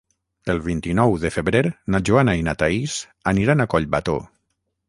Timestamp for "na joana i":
1.97-2.41